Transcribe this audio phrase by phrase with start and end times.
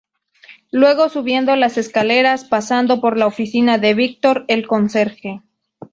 [0.71, 5.43] Luego, subiendo las escaleras, pasando por la oficina de Víctor, el conserje.